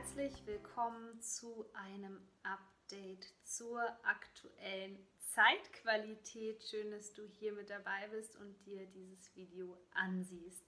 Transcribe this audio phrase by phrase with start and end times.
[0.00, 6.64] Herzlich willkommen zu einem Update zur aktuellen Zeitqualität.
[6.64, 10.64] Schön, dass du hier mit dabei bist und dir dieses Video ansiehst.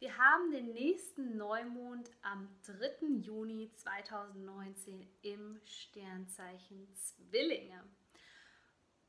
[0.00, 3.20] Wir haben den nächsten Neumond am 3.
[3.20, 7.84] Juni 2019 im Sternzeichen Zwillinge.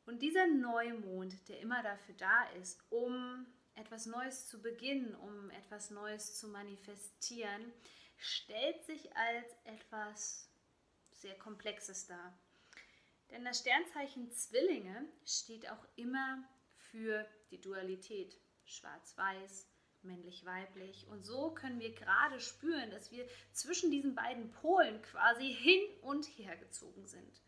[0.05, 5.89] Und dieser Neumond, der immer dafür da ist, um etwas Neues zu beginnen, um etwas
[5.89, 7.73] Neues zu manifestieren,
[8.19, 10.49] stellt sich als etwas
[11.11, 12.37] sehr Komplexes dar.
[13.31, 16.43] Denn das Sternzeichen Zwillinge steht auch immer
[16.91, 19.67] für die Dualität, schwarz-weiß,
[20.01, 21.07] männlich-weiblich.
[21.07, 26.25] Und so können wir gerade spüren, dass wir zwischen diesen beiden Polen quasi hin und
[26.25, 27.41] her gezogen sind.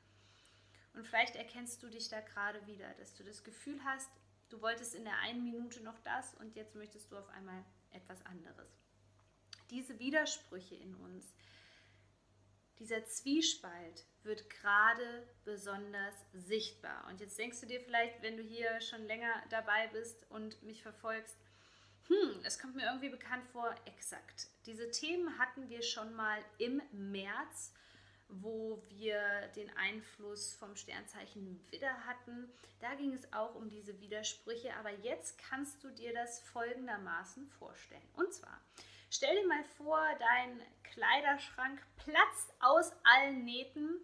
[0.93, 4.09] Und vielleicht erkennst du dich da gerade wieder, dass du das Gefühl hast,
[4.49, 8.23] du wolltest in der einen Minute noch das und jetzt möchtest du auf einmal etwas
[8.25, 8.80] anderes
[9.71, 11.33] diese Widersprüche in uns,
[12.77, 17.07] dieser Zwiespalt wird gerade besonders sichtbar.
[17.09, 20.81] Und jetzt denkst du dir vielleicht, wenn du hier schon länger dabei bist und mich
[20.81, 21.37] verfolgst,
[22.07, 24.47] hm, es kommt mir irgendwie bekannt vor, exakt.
[24.65, 27.73] Diese Themen hatten wir schon mal im März,
[28.31, 32.49] wo wir den Einfluss vom Sternzeichen Widder hatten.
[32.79, 38.09] Da ging es auch um diese Widersprüche, aber jetzt kannst du dir das folgendermaßen vorstellen.
[38.15, 38.59] Und zwar,
[39.13, 43.99] Stell dir mal vor, dein Kleiderschrank platzt aus allen Nähten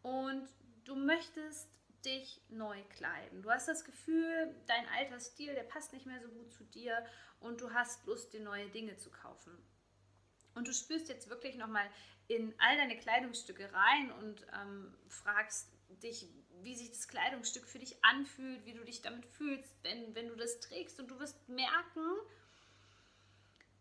[0.00, 0.48] und
[0.84, 1.68] du möchtest
[2.02, 3.42] dich neu kleiden.
[3.42, 7.04] Du hast das Gefühl, dein alter Stil, der passt nicht mehr so gut zu dir
[7.40, 9.52] und du hast Lust, dir neue Dinge zu kaufen.
[10.58, 11.88] Und du spürst jetzt wirklich nochmal
[12.26, 16.28] in all deine Kleidungsstücke rein und ähm, fragst dich,
[16.62, 20.36] wie sich das Kleidungsstück für dich anfühlt, wie du dich damit fühlst, wenn, wenn du
[20.36, 21.00] das trägst.
[21.00, 22.02] Und du wirst merken,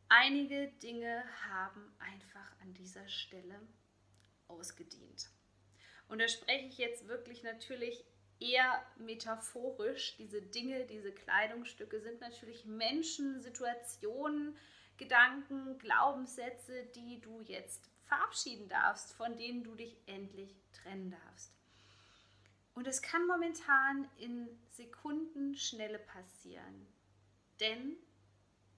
[0.09, 3.59] Einige Dinge haben einfach an dieser Stelle
[4.47, 5.29] ausgedient.
[6.07, 8.05] Und da spreche ich jetzt wirklich natürlich
[8.39, 10.15] eher metaphorisch.
[10.17, 14.55] Diese Dinge, diese Kleidungsstücke sind natürlich Menschen, Situationen,
[14.97, 21.53] Gedanken, Glaubenssätze, die du jetzt verabschieden darfst, von denen du dich endlich trennen darfst.
[22.73, 26.87] Und es kann momentan in Sekundenschnelle passieren.
[27.59, 27.97] Denn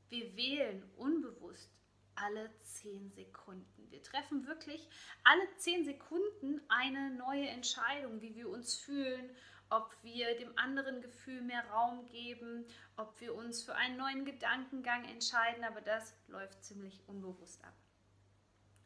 [0.09, 1.69] wir wählen unbewusst
[2.15, 3.91] alle zehn Sekunden.
[3.91, 4.87] Wir treffen wirklich
[5.23, 9.29] alle zehn Sekunden eine neue Entscheidung, wie wir uns fühlen,
[9.69, 12.65] ob wir dem anderen Gefühl mehr Raum geben,
[12.97, 17.75] ob wir uns für einen neuen Gedankengang entscheiden, aber das läuft ziemlich unbewusst ab.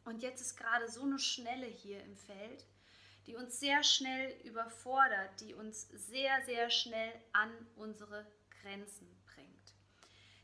[0.04, 2.66] Und jetzt ist gerade so eine Schnelle hier im Feld,
[3.26, 8.26] die uns sehr schnell überfordert, die uns sehr, sehr schnell an unsere
[8.60, 9.08] Grenzen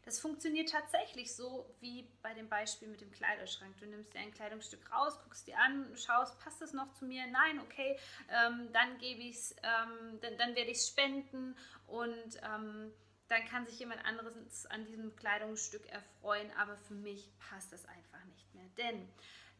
[0.05, 3.77] das funktioniert tatsächlich so wie bei dem Beispiel mit dem Kleiderschrank.
[3.79, 7.27] Du nimmst dir ein Kleidungsstück raus, guckst dir an, schaust, passt es noch zu mir?
[7.27, 11.57] Nein, okay, ähm, dann gebe ich es, ähm, dann, dann werde ich es spenden
[11.87, 12.93] und ähm,
[13.29, 18.25] dann kann sich jemand anderes an diesem Kleidungsstück erfreuen, aber für mich passt das einfach
[18.25, 18.67] nicht mehr.
[18.77, 19.09] Denn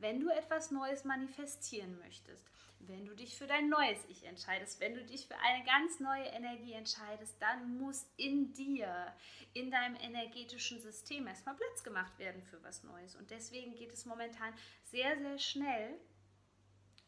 [0.01, 2.45] wenn du etwas Neues manifestieren möchtest,
[2.81, 6.25] wenn du dich für dein neues Ich entscheidest, wenn du dich für eine ganz neue
[6.25, 9.15] Energie entscheidest, dann muss in dir,
[9.53, 13.17] in deinem energetischen System erstmal Platz gemacht werden für was Neues.
[13.17, 16.01] Und deswegen geht es momentan sehr, sehr schnell,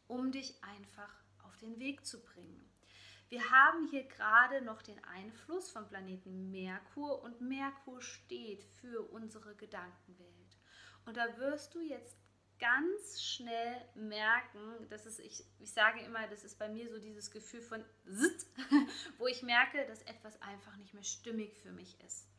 [0.07, 1.11] um dich einfach
[1.43, 2.69] auf den Weg zu bringen.
[3.29, 9.55] Wir haben hier gerade noch den Einfluss vom Planeten Merkur und Merkur steht für unsere
[9.55, 10.59] Gedankenwelt.
[11.05, 12.15] Und da wirst du jetzt
[12.63, 17.29] ganz schnell merken, dass es, ich, ich sage immer, das ist bei mir so dieses
[17.29, 18.45] Gefühl von Zitt,
[19.17, 22.29] wo ich merke, dass etwas einfach nicht mehr stimmig für mich ist.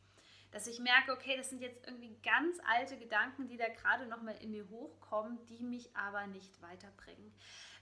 [0.49, 4.35] Dass ich merke, okay, das sind jetzt irgendwie ganz alte Gedanken, die da gerade nochmal
[4.41, 7.31] in mir hochkommen, die mich aber nicht weiterbringen.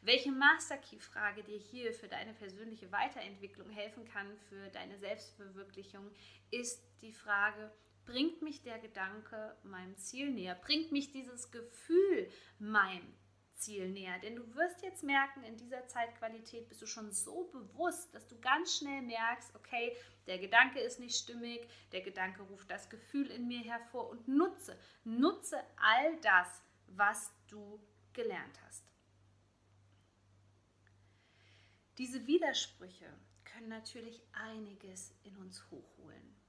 [0.02, 6.12] Welche Master Key Frage dir hier für deine persönliche Weiterentwicklung helfen kann, für deine Selbstverwirklichung,
[6.52, 7.72] ist die Frage,
[8.06, 12.30] bringt mich der Gedanke meinem Ziel näher, bringt mich dieses Gefühl
[12.60, 13.14] meinem
[13.52, 14.20] Ziel näher.
[14.20, 18.40] Denn du wirst jetzt merken, in dieser Zeitqualität bist du schon so bewusst, dass du
[18.40, 19.96] ganz schnell merkst, okay,
[20.28, 24.78] der Gedanke ist nicht stimmig, der Gedanke ruft das Gefühl in mir hervor und nutze,
[25.04, 27.80] nutze all das, was du
[28.14, 28.84] gelernt hast.
[31.98, 33.12] Diese Widersprüche
[33.46, 36.43] können natürlich einiges in uns hochholen.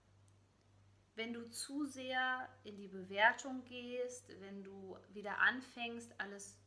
[1.16, 6.58] Wenn du zu sehr in die Bewertung gehst, wenn du wieder anfängst, alles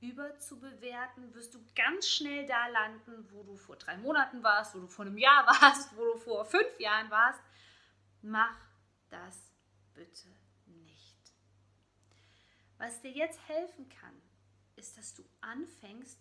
[0.00, 4.86] überzubewerten, wirst du ganz schnell da landen, wo du vor drei Monaten warst, wo du
[4.86, 7.40] vor einem Jahr warst, wo du vor fünf Jahren warst.
[8.20, 8.58] Mach
[9.08, 9.54] das
[9.94, 10.28] bitte
[10.66, 11.32] nicht.
[12.76, 14.20] Was dir jetzt helfen kann,
[14.76, 16.20] ist, dass du anfängst,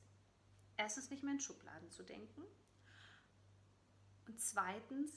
[0.77, 2.43] erstens nicht mehr in Schubladen zu denken
[4.27, 5.11] und zweitens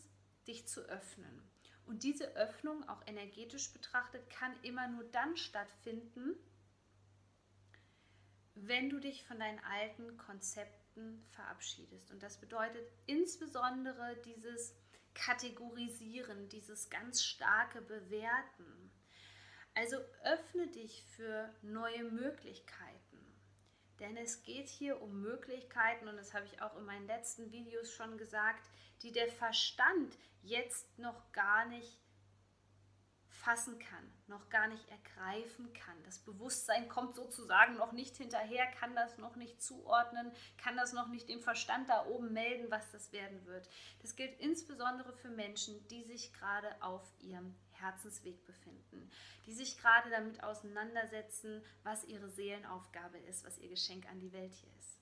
[0.46, 1.48] dich zu öffnen.
[1.88, 6.36] Und diese Öffnung, auch energetisch betrachtet, kann immer nur dann stattfinden,
[8.54, 12.10] wenn du dich von deinen alten Konzepten verabschiedest.
[12.10, 14.74] Und das bedeutet insbesondere dieses
[15.14, 18.90] Kategorisieren, dieses ganz starke Bewerten.
[19.74, 23.07] Also öffne dich für neue Möglichkeiten.
[24.00, 27.92] Denn es geht hier um Möglichkeiten, und das habe ich auch in meinen letzten Videos
[27.92, 28.68] schon gesagt,
[29.02, 31.98] die der Verstand jetzt noch gar nicht
[33.48, 35.96] fassen kann, noch gar nicht ergreifen kann.
[36.04, 41.08] Das Bewusstsein kommt sozusagen noch nicht hinterher, kann das noch nicht zuordnen, kann das noch
[41.08, 43.66] nicht dem Verstand da oben melden, was das werden wird.
[44.02, 49.10] Das gilt insbesondere für Menschen, die sich gerade auf ihrem Herzensweg befinden,
[49.46, 54.52] die sich gerade damit auseinandersetzen, was ihre Seelenaufgabe ist, was ihr Geschenk an die Welt
[54.52, 55.00] hier ist.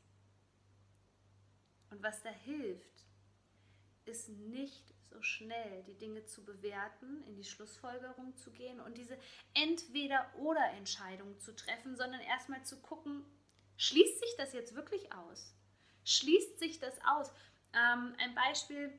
[1.90, 3.06] Und was da hilft,
[4.04, 9.18] ist nicht so schnell die Dinge zu bewerten, in die Schlussfolgerung zu gehen und diese
[9.54, 13.24] Entweder-oder-Entscheidung zu treffen, sondern erstmal zu gucken,
[13.76, 15.54] schließt sich das jetzt wirklich aus?
[16.04, 17.32] Schließt sich das aus?
[17.72, 18.92] Ähm, ein Beispiel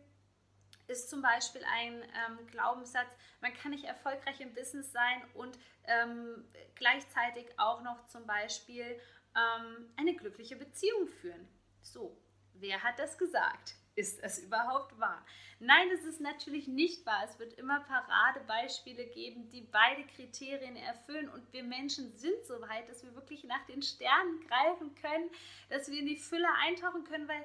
[0.87, 3.11] ist zum Beispiel ein ähm, Glaubenssatz,
[3.41, 6.45] man kann nicht erfolgreich im Business sein und ähm,
[6.75, 8.99] gleichzeitig auch noch zum Beispiel
[9.35, 11.47] ähm, eine glückliche Beziehung führen.
[11.81, 12.17] So,
[12.53, 13.75] wer hat das gesagt?
[13.97, 15.25] Ist es überhaupt wahr?
[15.59, 17.23] Nein, es ist natürlich nicht wahr.
[17.25, 21.27] Es wird immer Paradebeispiele geben, die beide Kriterien erfüllen.
[21.29, 25.31] Und wir Menschen sind so weit, dass wir wirklich nach den Sternen greifen können,
[25.69, 27.43] dass wir in die Fülle eintauchen können, weil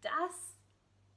[0.00, 0.54] das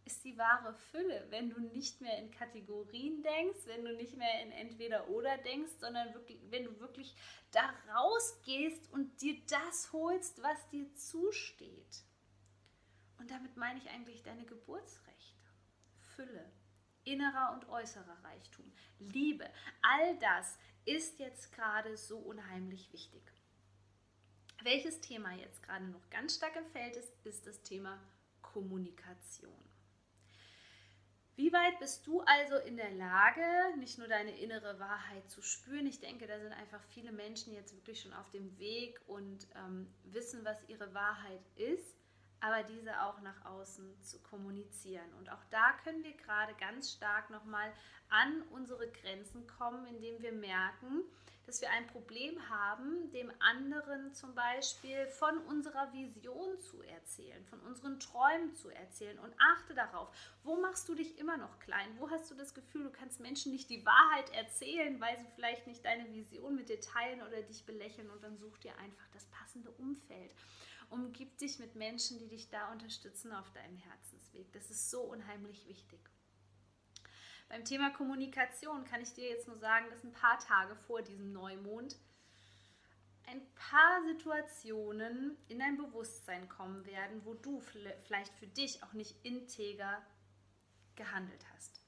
[0.04, 4.42] ist die wahre Fülle, wenn du nicht mehr in Kategorien denkst, wenn du nicht mehr
[4.42, 7.14] in entweder oder denkst, sondern wirklich, wenn du wirklich
[7.52, 12.04] da rausgehst und dir das holst, was dir zusteht.
[13.22, 15.46] Und damit meine ich eigentlich deine Geburtsrechte,
[16.16, 16.52] Fülle,
[17.04, 18.66] innerer und äußerer Reichtum,
[18.98, 19.48] Liebe.
[19.84, 23.22] All das ist jetzt gerade so unheimlich wichtig.
[24.64, 28.00] Welches Thema jetzt gerade noch ganz stark im Feld ist, ist das Thema
[28.42, 29.70] Kommunikation.
[31.36, 35.86] Wie weit bist du also in der Lage, nicht nur deine innere Wahrheit zu spüren?
[35.86, 39.94] Ich denke, da sind einfach viele Menschen jetzt wirklich schon auf dem Weg und ähm,
[40.06, 42.01] wissen, was ihre Wahrheit ist
[42.42, 45.14] aber diese auch nach außen zu kommunizieren.
[45.20, 47.72] Und auch da können wir gerade ganz stark nochmal
[48.10, 51.04] an unsere Grenzen kommen, indem wir merken,
[51.46, 57.60] dass wir ein Problem haben, dem anderen zum Beispiel von unserer Vision zu erzählen, von
[57.62, 59.20] unseren Träumen zu erzählen.
[59.20, 60.10] Und achte darauf,
[60.44, 61.90] wo machst du dich immer noch klein?
[61.98, 65.68] Wo hast du das Gefühl, du kannst Menschen nicht die Wahrheit erzählen, weil sie vielleicht
[65.68, 69.26] nicht deine Vision mit dir teilen oder dich belächeln und dann such dir einfach das
[69.26, 70.34] passende Umfeld.
[70.92, 74.52] Umgib dich mit Menschen, die dich da unterstützen auf deinem Herzensweg.
[74.52, 76.00] Das ist so unheimlich wichtig.
[77.48, 81.32] Beim Thema Kommunikation kann ich dir jetzt nur sagen, dass ein paar Tage vor diesem
[81.32, 81.98] Neumond
[83.26, 89.16] ein paar Situationen in dein Bewusstsein kommen werden, wo du vielleicht für dich auch nicht
[89.26, 90.06] integer
[90.96, 91.82] gehandelt hast.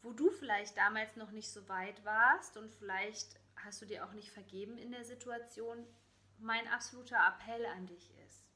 [0.00, 4.12] Wo du vielleicht damals noch nicht so weit warst und vielleicht hast du dir auch
[4.12, 5.86] nicht vergeben in der Situation,
[6.40, 8.46] mein absoluter Appell an dich ist,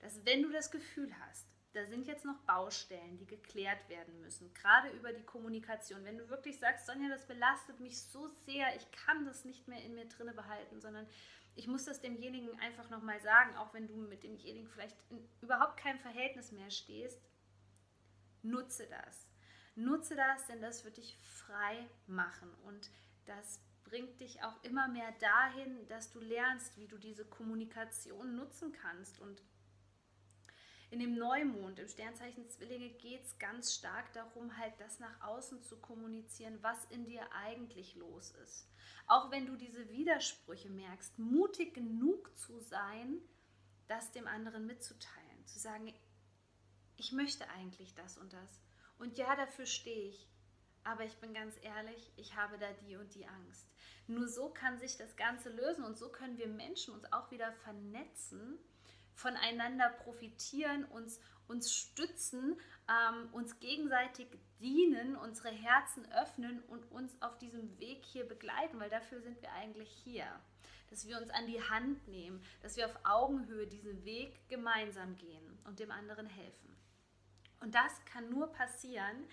[0.00, 4.52] dass wenn du das Gefühl hast, da sind jetzt noch Baustellen, die geklärt werden müssen,
[4.54, 6.04] gerade über die Kommunikation.
[6.04, 9.82] Wenn du wirklich sagst, Sonja, das belastet mich so sehr, ich kann das nicht mehr
[9.84, 11.06] in mir drinne behalten, sondern
[11.54, 15.78] ich muss das demjenigen einfach nochmal sagen, auch wenn du mit demjenigen vielleicht in überhaupt
[15.78, 17.20] keinem Verhältnis mehr stehst,
[18.42, 19.26] nutze das.
[19.74, 22.90] Nutze das, denn das wird dich frei machen und
[23.26, 28.72] das bringt dich auch immer mehr dahin, dass du lernst, wie du diese Kommunikation nutzen
[28.72, 29.20] kannst.
[29.20, 29.42] Und
[30.90, 35.62] in dem Neumond, im Sternzeichen Zwillinge, geht es ganz stark darum, halt das nach außen
[35.62, 38.68] zu kommunizieren, was in dir eigentlich los ist.
[39.06, 43.20] Auch wenn du diese Widersprüche merkst, mutig genug zu sein,
[43.88, 45.46] das dem anderen mitzuteilen.
[45.46, 45.92] Zu sagen,
[46.96, 48.60] ich möchte eigentlich das und das.
[48.98, 50.28] Und ja, dafür stehe ich.
[50.86, 53.68] Aber ich bin ganz ehrlich, ich habe da die und die Angst.
[54.06, 57.52] Nur so kann sich das Ganze lösen und so können wir Menschen uns auch wieder
[57.52, 58.58] vernetzen
[59.16, 64.28] voneinander profitieren, uns, uns stützen, ähm, uns gegenseitig
[64.60, 69.50] dienen, unsere Herzen öffnen und uns auf diesem Weg hier begleiten, weil dafür sind wir
[69.52, 70.26] eigentlich hier.
[70.90, 75.58] Dass wir uns an die Hand nehmen, dass wir auf Augenhöhe diesen Weg gemeinsam gehen
[75.64, 76.76] und dem anderen helfen.
[77.60, 79.26] Und das kann nur passieren,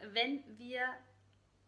[0.00, 0.82] wenn wir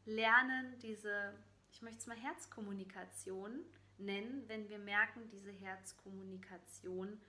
[0.04, 1.34] lernen, diese,
[1.72, 3.64] ich möchte es mal Herzkommunikation
[3.98, 7.20] nennen, wenn wir merken, diese Herzkommunikation,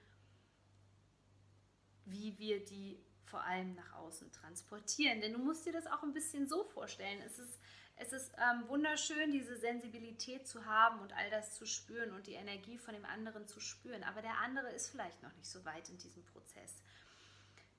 [2.06, 5.22] wie wir die vor allem nach außen transportieren.
[5.22, 7.22] Denn du musst dir das auch ein bisschen so vorstellen.
[7.25, 7.60] Es ist,
[7.98, 12.34] es ist ähm, wunderschön, diese Sensibilität zu haben und all das zu spüren und die
[12.34, 14.04] Energie von dem anderen zu spüren.
[14.04, 16.84] Aber der andere ist vielleicht noch nicht so weit in diesem Prozess.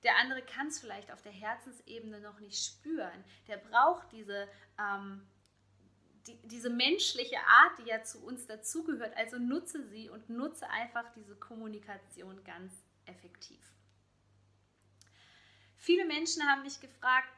[0.03, 3.23] Der andere kann es vielleicht auf der Herzensebene noch nicht spüren.
[3.47, 4.47] Der braucht diese,
[4.79, 5.27] ähm,
[6.27, 9.15] die, diese menschliche Art, die ja zu uns dazugehört.
[9.17, 12.73] Also nutze sie und nutze einfach diese Kommunikation ganz
[13.05, 13.59] effektiv.
[15.75, 17.29] Viele Menschen haben mich gefragt,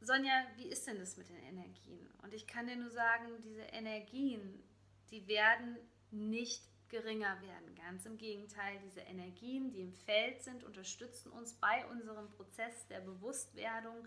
[0.00, 2.08] Sonja, wie ist denn das mit den Energien?
[2.22, 4.62] Und ich kann dir nur sagen, diese Energien,
[5.10, 5.78] die werden
[6.10, 6.62] nicht
[6.94, 7.74] geringer werden.
[7.74, 13.00] Ganz im Gegenteil, diese Energien, die im Feld sind, unterstützen uns bei unserem Prozess der
[13.00, 14.06] Bewusstwerdung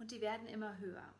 [0.00, 1.14] und die werden immer höher.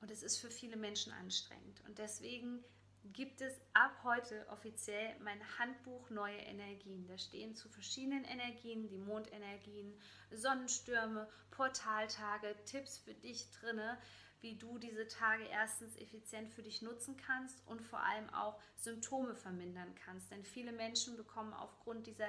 [0.00, 1.84] Und es ist für viele Menschen anstrengend.
[1.86, 2.64] Und deswegen
[3.12, 7.06] gibt es ab heute offiziell mein Handbuch Neue Energien.
[7.06, 9.96] Da stehen zu verschiedenen Energien, die Mondenergien,
[10.32, 13.98] Sonnenstürme, Portaltage, Tipps für dich drinne,
[14.42, 19.34] wie du diese Tage erstens effizient für dich nutzen kannst und vor allem auch Symptome
[19.34, 20.30] vermindern kannst.
[20.30, 22.28] Denn viele Menschen bekommen aufgrund dieser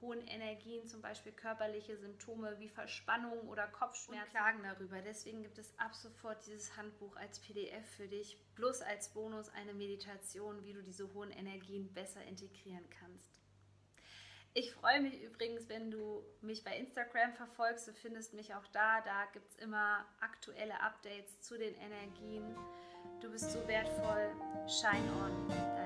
[0.00, 5.00] hohen Energien zum Beispiel körperliche Symptome wie Verspannung oder Kopfschmerzen und klagen darüber.
[5.00, 9.74] Deswegen gibt es ab sofort dieses Handbuch als PDF für dich, plus als Bonus eine
[9.74, 13.40] Meditation, wie du diese hohen Energien besser integrieren kannst.
[14.54, 17.88] Ich freue mich übrigens, wenn du mich bei Instagram verfolgst.
[17.88, 19.00] Du findest mich auch da.
[19.00, 22.54] Da gibt es immer aktuelle Updates zu den Energien.
[23.22, 24.30] Du bist so wertvoll.
[24.66, 25.81] Shine on.